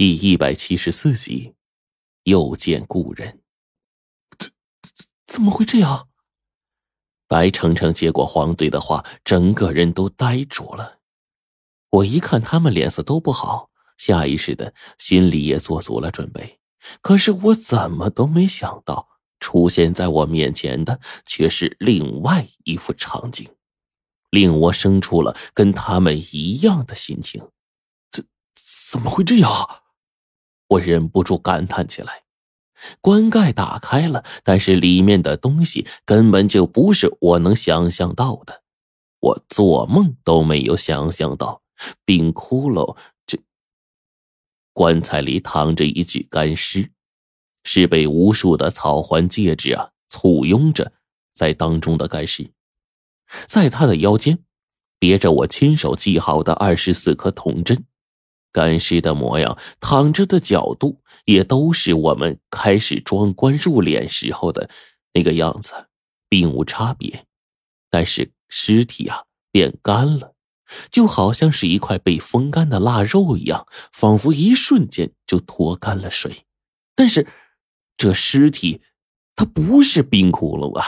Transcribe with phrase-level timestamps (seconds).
[0.00, 1.52] 第一百七十四集，
[2.22, 3.42] 又见故人。
[4.38, 4.50] 怎
[5.26, 6.08] 怎么会这样？
[7.28, 11.00] 白程程接过黄队的话，整个人都呆住了。
[11.90, 13.68] 我一看他们脸色都不好，
[13.98, 16.58] 下意识的心里也做足了准备。
[17.02, 19.06] 可是我怎么都没想到，
[19.38, 23.46] 出现在我面前的却是另外一副场景，
[24.30, 27.50] 令我生出了跟他们一样的心情。
[28.10, 28.24] 这
[28.90, 29.82] 怎么会这样？
[30.70, 32.24] 我忍不住感叹起来。
[33.02, 38.62] 棺盖打开了，但是里面的东西根本就不是我能想象到的。
[39.20, 41.60] 我做梦都没有想象到，
[42.06, 43.38] 冰窟窿这
[44.72, 46.90] 棺材里躺着一具干尸，
[47.64, 50.90] 是被无数的草环戒指啊簇拥着
[51.34, 52.50] 在当中的干尸，
[53.46, 54.38] 在他的腰间
[54.98, 57.84] 别着我亲手系好的二十四颗铜针。
[58.52, 64.68] 干尸的模样，躺着的角度，也都是我们开始装棺入殓时候的
[65.12, 65.88] 那个样子，
[66.28, 67.26] 并无差别。
[67.88, 70.34] 但是尸体啊变干了，
[70.90, 76.44] 就好像是一块被风干的腊肉一样，仿佛一瞬间就脱干了水。
[76.94, 77.26] 但是
[77.96, 78.82] 这尸体，
[79.36, 80.86] 它不是冰窟窿啊。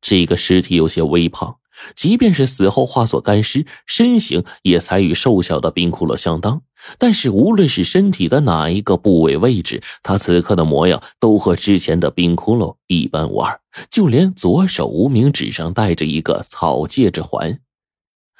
[0.00, 1.59] 这个尸体有些微胖。
[1.94, 6.62] 即便是死后化作干尸，身形也才与瘦小的冰窟窿相当。
[6.98, 13.60] 但是无论是身体的哪一个部位位置，他此刻的模样都和之前的冰窟窿一般无二。
[13.90, 17.60] 就连左手无名指上戴着一个草戒指环，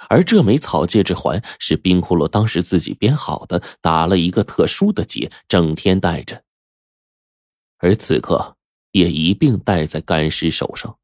[0.08, 6.42] 而这枚草戒指环是冰窟窿当时自己编好的，打了一个特殊的结，整天戴着。
[7.78, 8.56] 而此刻
[8.92, 10.96] 也一并戴在干尸手上。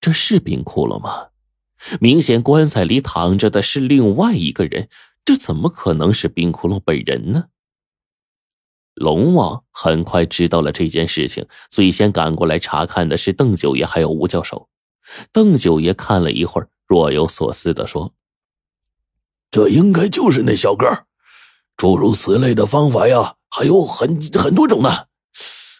[0.00, 1.28] 这是冰窟窿吗？
[2.00, 4.88] 明显棺材里躺着的是另外一个人，
[5.24, 7.46] 这怎么可能是冰窟窿本人呢？
[8.94, 14.68] 龙王很快知道了这件事情，最先赶过来查看的是邓九爷还有吴教授。
[15.32, 18.12] 邓九爷看了一会儿，若有所思的说
[19.50, 20.86] ：“这应该就是那小哥，
[21.76, 25.06] 诸如此类的方法呀，还有很很多种呢。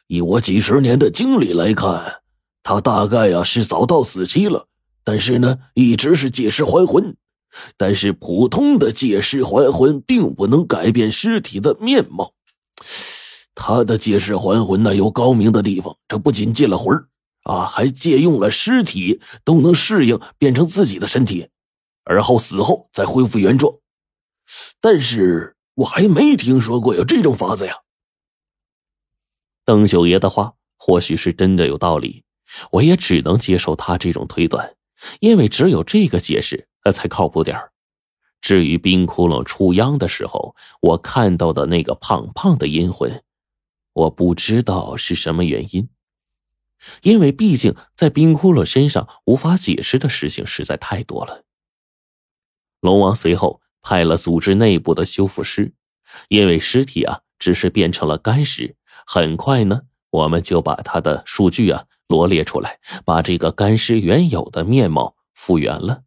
[0.06, 2.21] 以我几十年的经历来看。”
[2.62, 4.66] 他大概呀是早到死期了，
[5.03, 7.16] 但是呢一直是借尸还魂。
[7.76, 12.34] 但是普通的借尸还魂并不能改变尸体的面貌。
[13.56, 16.97] 他的借尸还魂呢有高明的地方，这不仅借了魂
[17.43, 21.49] 啊，还借用了尸体都能适应变成自己的身体，
[22.04, 23.75] 而后死后再恢复原状。
[24.81, 27.75] 但是我还没听说过有这种法子呀。
[29.65, 32.22] 邓九爷的话或许是真的有道理。
[32.72, 34.75] 我也只能接受他这种推断，
[35.21, 37.59] 因为只有这个解释那才靠谱点
[38.41, 43.22] 至于冰窟窿出殃的时候，我看到的那个胖胖的阴魂，
[43.93, 45.88] 我不知道是什么原因，
[47.03, 51.44] 因为毕竟在冰窟窿身上无法解释的事情实在太多了。
[52.81, 55.75] 龙王随后派了组织内部的修复师，
[56.28, 58.75] 因为尸体啊只是变成了干尸，
[59.06, 61.84] 很快呢，我们就把他的数据啊。
[62.10, 66.03] 罗列出来，把这个干尸原有的面貌复原了。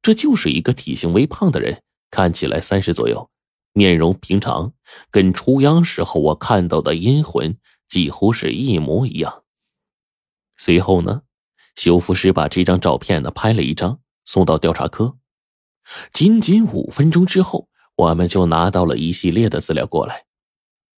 [0.00, 3.28] 这就是一个体型微胖的人，看起来三十左右，
[3.74, 4.72] 面容平常，
[5.10, 9.42] 跟出央时候我看到的阴魂几乎是一模一样。
[10.56, 11.20] 随后呢，
[11.74, 15.18] 修复师把这张照片呢拍了一张，送到调查科。
[16.12, 20.25] 仅仅五分钟之后，我们就拿到了一系列的资料过来。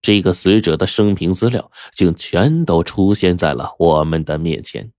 [0.01, 4.93] 这个死者的生平资料竟全都出现在了我们的面前。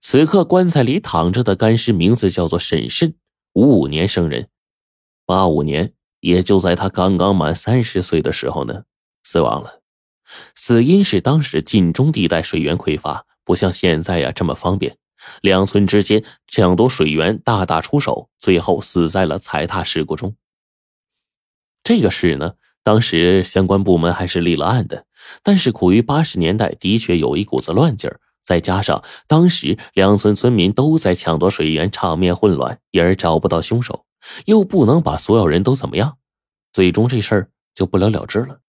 [0.00, 3.14] 此刻棺材里躺着的干尸名字叫做沈慎，
[3.54, 4.48] 五五年生人，
[5.26, 8.84] 八五年，也就在他刚刚满三十岁的时候呢，
[9.22, 9.80] 死亡了。
[10.54, 14.96] 死因是当时晋中地带水源匮乏，不像现在呀这么方便，
[15.40, 20.36] 两村之间抢夺水源大打出手，最后死在了踩踏事故中。
[21.82, 22.54] 这个事呢？
[22.84, 25.06] 当时相关部门还是立了案的，
[25.42, 34.04] 但是苦于八十年代的确有一股子乱劲儿，再加上当时两村村民都在抢夺水源，场面混乱，因而找不到凶手，
[34.44, 36.18] 又不能把所有人都怎么样，
[36.74, 38.60] 最终这事儿就不了了之了。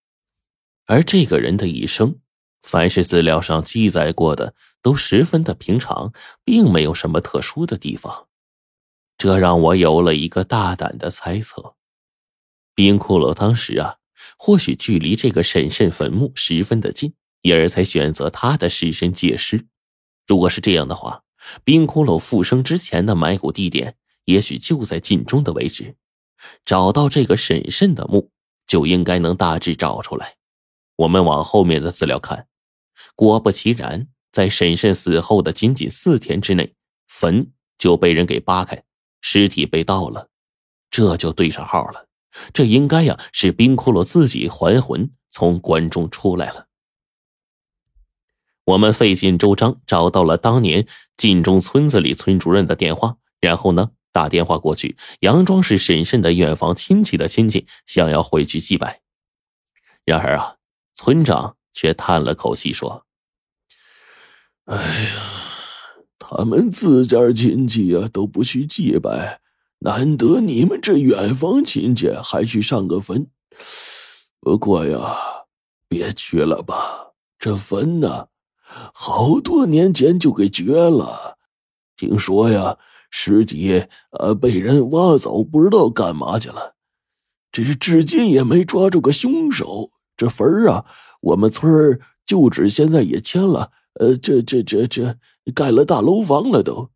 [0.85, 2.19] 而这个人的一生，
[2.61, 6.13] 凡是资料上记载过的都十分的平常，
[6.45, 8.27] 并没有什么特殊的地方，
[9.17, 11.75] 这让我有了一个大胆的猜测：
[12.73, 13.97] 冰窟窿当时啊。
[14.37, 19.67] 或许距离这个沈慎坟墓十分的近，因而才选择他的尸身借尸。
[20.27, 21.23] 如果是这样的话，
[21.63, 23.95] 冰窟窿复生之前的埋骨地点，
[24.25, 25.95] 也许就在晋中的位置。
[26.63, 28.31] 找到这个沈慎的墓，
[28.67, 30.35] 就应该能大致找出来。
[30.97, 32.47] 我们往后面的资料看，
[33.15, 36.73] 果不其然，在婶婶死后的仅仅四天之内，
[37.07, 38.83] 坟就被人给扒开，
[39.21, 40.29] 尸体被盗了，
[40.89, 42.04] 这就对上号了。
[42.53, 46.67] 这应该呀是冰骷髅自己还魂从棺中出来了。
[48.65, 50.87] 我们费尽周章找到了当年
[51.17, 59.01] 晋中村子里村主任的电话，然后呢打电话过去，佯装是婶婶的远房亲戚的亲戚，想要回去祭拜。
[60.03, 60.55] 然而啊，
[60.95, 63.05] 村长却叹了口气说
[64.65, 65.21] ：“哎呀，
[66.17, 69.41] 他们自家亲戚呀都不去祭拜，
[69.85, 73.27] 难得你们这远房亲戚还去上个坟。
[74.41, 75.15] 不过呀，
[75.87, 78.27] 别去了吧，这坟呢。”
[78.93, 81.37] 好多年前就给掘了，
[81.95, 82.77] 听说呀，
[83.11, 83.85] 尸体
[84.19, 86.73] 呃被人挖走，不知道干嘛去了。
[87.51, 89.91] 这是至今也没抓住个凶手。
[90.17, 90.83] 这坟啊，
[91.21, 95.15] 我们村旧址现在也迁了，呃，这这这这
[95.53, 96.89] 盖了大楼房了都。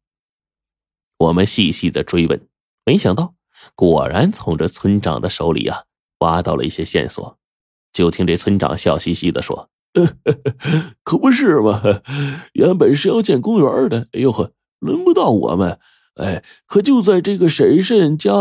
[1.19, 2.48] 我们细细的追问，
[2.85, 3.35] 没想到
[3.75, 5.83] 果然从这村长的手里啊
[6.19, 7.37] 挖到了一些线索。
[7.91, 9.69] 就听这村长笑嘻嘻的说。
[11.03, 11.81] 可不是嘛！
[12.53, 15.79] 原本是要建公园的，哎呦呵，轮不到我们。
[16.13, 18.31] 哎，可就在这个婶婶家，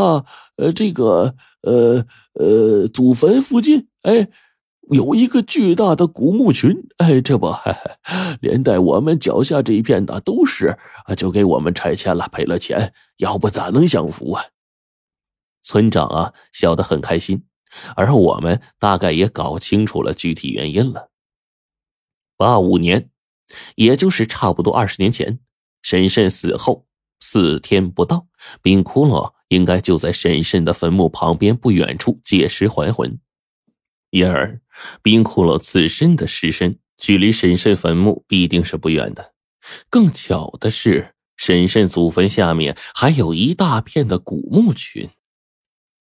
[0.57, 4.29] 呃，这个呃呃祖坟附近，哎，
[4.91, 6.89] 有一个巨大的古墓群。
[6.99, 7.55] 哎，这不，
[8.41, 10.77] 连带我们脚下这一片的都是，
[11.17, 12.93] 就给我们拆迁了，赔了钱。
[13.19, 14.45] 要不咋能享福啊？
[15.63, 17.45] 村长啊，笑得很开心，
[17.97, 21.11] 而我们大概也搞清楚了具体原因了。
[22.37, 23.11] 八五年，
[23.75, 25.41] 也就是差不多二十年前，
[25.83, 26.87] 婶婶死后
[27.21, 28.29] 四天不到，
[28.63, 33.19] 冰窟窿应该就在婶婶的坟墓旁边不远处借尸还魂，
[34.11, 34.61] 因而
[35.03, 39.33] 冰窟窿自身的尸身距离沈慎坟墓必定是不远的。
[39.91, 45.11] 更巧的是，沈慎祖坟下面还有一大片的古墓群，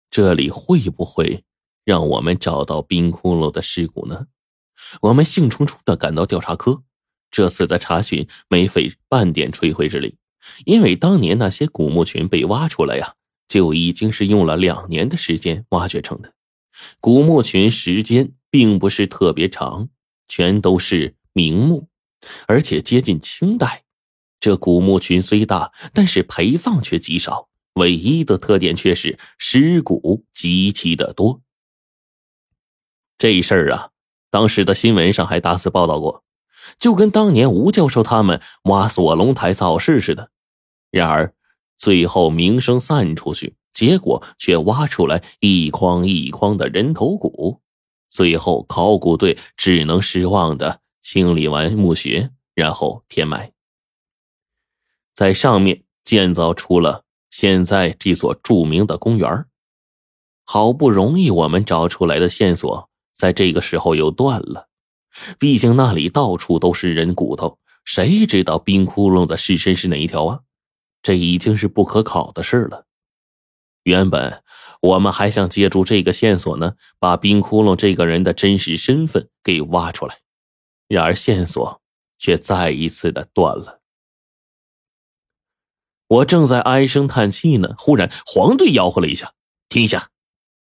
[0.10, 1.44] 这里会不会
[1.84, 4.28] 让我们找到冰窟窿的尸骨呢？
[5.02, 6.84] 我们兴冲冲的赶到调查科，
[7.32, 10.18] 这次的查询没费半点吹灰之力，
[10.66, 13.16] 因为当年那些古墓群被挖出来呀，
[13.48, 16.34] 就已经是用了两年的时间挖掘成的。
[17.00, 19.90] 古墓群时间并不是特别长，
[20.28, 21.88] 全都是明墓，
[22.48, 23.84] 而且接近清代。
[24.40, 31.42] 这古墓群虽大，但是陪葬却极少，唯一的特点却是尸骨极其的多。
[33.18, 33.90] 这事儿啊。
[34.30, 36.26] 当时的新闻上还大肆报道过，
[36.78, 40.32] 就跟当年吴教授他们挖锁龙台造势似的。
[40.92, 41.34] 然而，
[41.78, 47.62] 最后名声散出去，结果却挖出来一筐一筐的人头骨。
[48.09, 53.51] 最后，考古队只能失望的清理完墓穴，然后填埋，
[55.13, 59.45] 在上面建造出了现在这座著名的公园。
[60.44, 62.89] 好不容易我们找出来的线索。
[63.13, 64.69] 在这个时候又断了，
[65.39, 70.42] 毕竟那里到处都是人骨头，谁知道冰窟窿的尸身是哪一条啊？
[71.01, 72.86] 这已经是不可考的事了。
[73.83, 74.44] 原本
[74.82, 80.19] 我们还想借助这个线索呢，把冰窟窿这个人的真实身份给挖出来，
[80.88, 81.81] 然而线索
[82.18, 83.81] 却再一次的断了。
[86.07, 89.34] 我正在唉声叹气呢，忽然黄队吆喝了一下
[89.68, 90.10] ：“停下！”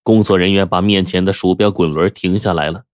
[0.02, 2.84] 工作人员把面前的鼠标滚轮停下来了，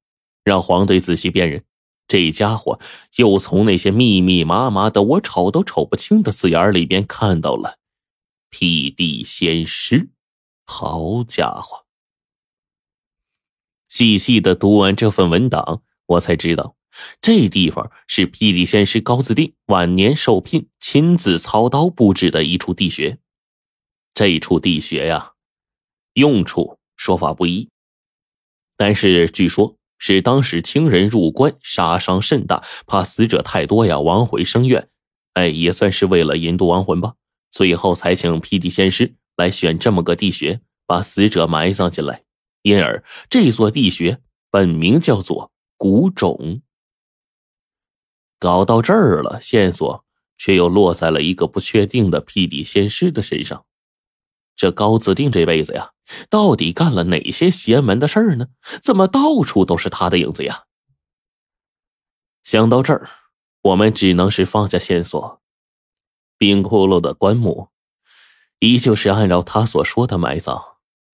[0.44, 1.64] 让黄队仔细辨认。
[2.06, 2.78] 这家伙
[3.16, 7.78] 又从那些密密麻麻的、我瞅都瞅不清的字眼里边看到了
[8.50, 10.10] “辟地仙师”。
[10.70, 11.86] 好家伙！
[13.88, 16.76] 细细的读完这份文档，我才知道，
[17.22, 23.18] 这地方是辟地仙师高自定晚年受聘亲自操刀布置的一处地穴。
[24.12, 25.32] 这处地穴呀，
[26.12, 26.78] 用处。
[26.98, 27.70] 说法不一，
[28.76, 34.90] 但是据说，是当时清人入关杀伤甚大，怕死者太多呀，亡魂生怨，
[35.34, 37.14] 哎，也算是为了引渡亡魂吧。
[37.52, 42.24] 最后才请辟地仙师来选这么个地穴，把死者埋葬进来。
[42.62, 46.60] 因而这座地穴本名叫做古冢。
[48.38, 50.04] 搞到这儿了，线索
[50.36, 53.64] 却又落在了一个不确定的辟地仙师的身上。
[54.54, 55.92] 这高子定这辈子呀，
[56.28, 58.48] 到底干了哪些邪门的事儿呢？
[58.82, 60.64] 怎么到处都是他的影子呀？
[62.42, 63.08] 想到这儿，
[63.62, 65.40] 我们只能是放下线索。
[66.36, 67.68] 冰窟窿的棺木，
[68.60, 70.62] 依旧是按照他所说的埋葬。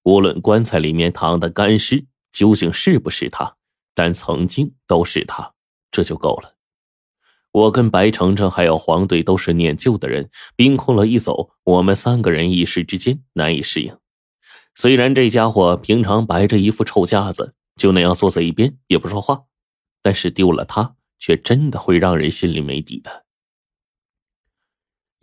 [0.05, 3.57] 无论棺材里面躺的干尸，究竟是不是他，
[3.95, 5.55] 但曾经都是他，
[5.91, 6.55] 这就够了。
[7.53, 13.97] 我跟白程程还有黄队都是念旧的人，冰窟窿一走，我们三个人一时之间难以适应。
[14.75, 19.45] 虽然这家伙平常摆着一副臭架子，就那样坐在一边也不说话，
[20.03, 23.24] 但是丢了他，却真的会让人心里没底的。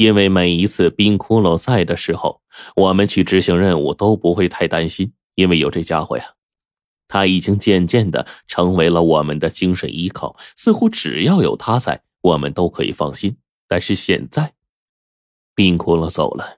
[0.02, 2.42] 因为每一次冰窟窿在的时候，
[2.76, 6.34] 我们去执行任务都不会太担心，因为有这家伙呀。
[7.08, 12.02] 他已经渐渐的成为了我们的精神依靠，似乎只要有他在。
[12.22, 14.54] 我们都可以放心，但是现在，
[15.54, 16.58] 冰窟窿走了，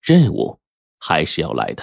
[0.00, 0.60] 任务
[1.00, 1.82] 还是要来的。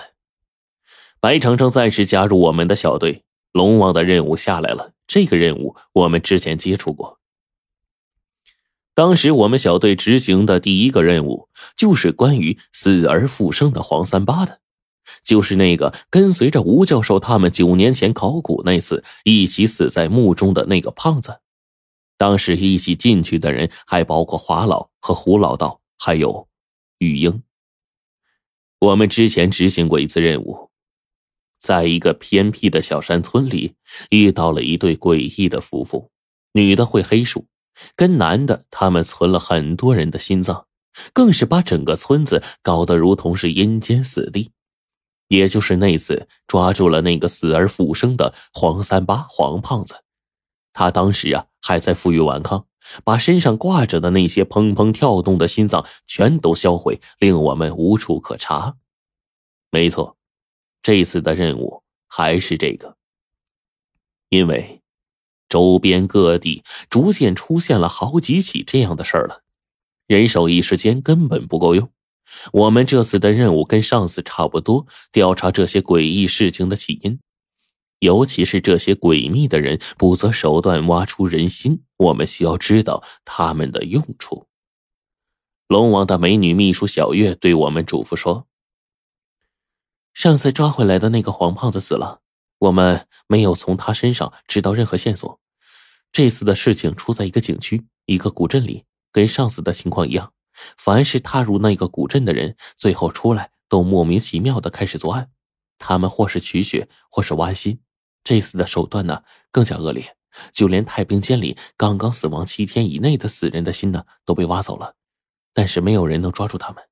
[1.20, 4.94] 白程程暂时加入我们的小队，龙王的任务下来了。
[5.08, 7.21] 这个任务我们之前接触过。
[8.94, 14.60] 当时我们小队执行的第一个任务，就是关于死而复生的黄三八的，
[15.24, 21.40] 就是那个跟随着吴教授他们九年前考古那次一起死在墓中的那个胖子。
[22.18, 26.48] 当时一起进去的人还包括华老和胡老道，还有
[27.00, 27.42] 玉英。
[28.80, 30.70] 我们之前执行过一次任务，
[31.60, 33.74] 在一个偏僻的小山村里
[34.10, 36.12] 遇到了一对诡异的夫妇，
[36.54, 37.46] 女的会黑术，
[37.96, 40.68] 跟男的他们存了很多人的心脏，
[41.14, 44.52] 更是把整个村子搞得如同是阴间死地。
[45.28, 50.04] 也就是那次抓住了那个死而复生的黄三八黄胖子。
[50.74, 52.68] 他当时啊还在负隅顽抗，
[53.06, 58.76] 把身上挂着的那些砰砰跳动的心脏全都销毁，令我们无处可查。
[59.70, 60.18] 没错，
[60.84, 62.98] 这次的任务还是这个。
[64.28, 64.81] 因为
[65.52, 69.44] 周边各地逐渐出现了好几起这样的事儿了，
[70.08, 71.92] 人手一时间根本不够用。
[72.54, 77.20] 我们这次的任务跟上次差不多，调查这些诡异事情的起因。
[78.00, 84.48] 尤其是这些诡秘的人，不择手段挖出人心，我们需要知道他们的用处。
[85.68, 88.48] 龙王的美女秘书小月对我们嘱咐说
[90.16, 92.22] ：“上次抓回来的那个黄胖子死了，
[92.62, 95.40] 我们没有从他身上知道任何线索。
[96.12, 100.32] 这次的事情出在一个景区、一个古镇里，跟上次的情况一样，
[100.78, 105.32] 凡是踏入那个古镇的人，最后出来都莫名其妙的开始作案，
[105.80, 107.82] 他们或是取血，或是挖心。”
[108.24, 110.16] 这次的手段呢更加恶劣，
[110.54, 114.94] 就连太平间里刚刚死亡七天以内的死人的心呢都被挖走了，
[115.52, 116.84] 但是没有人能抓住他们。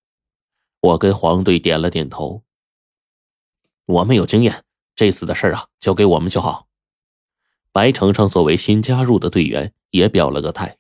[0.82, 2.44] 我跟黄队点了点头。
[3.86, 4.64] 我们有经验，
[5.00, 6.68] 这次的事啊交给我们就好。
[7.72, 10.78] 白程程作为新加入的队员也表了个态。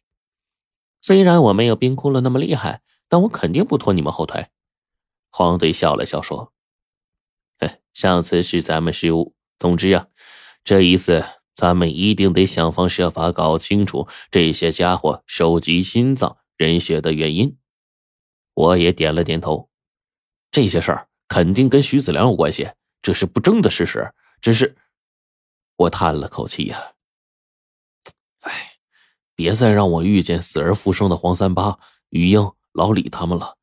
[1.00, 4.48] 虽然我没有冰窟窿那么厉害，但我肯定不拖你们后腿。
[5.32, 6.52] 黄队笑了笑说
[7.94, 10.08] ：“上次是咱们失误，总之啊。”
[10.66, 11.24] 这一次，
[11.56, 17.58] 咱们一定得想方设法搞清楚这些家伙收集心脏、人血的原因。
[18.54, 19.70] 我也点了点头，
[20.52, 24.12] 这些事儿肯定跟徐子良有关系，这是不争的事实。
[24.42, 24.76] 只是，
[25.76, 26.94] 我叹了口气呀，
[28.42, 28.78] 哎，
[29.36, 31.78] 别再让我遇见死而复生的黄三八、
[32.10, 33.58] 于英、老李他们了。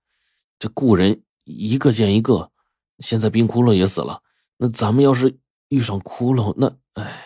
[0.59, 2.51] 这故人一个见一个，
[2.99, 4.23] 现在冰窟窿也死了，
[4.57, 5.39] 那咱们要是……
[5.69, 7.26] 遇上窟窿，那唉。